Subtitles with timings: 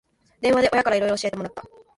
[0.41, 1.61] 電話で親からいろいろ教えてもらった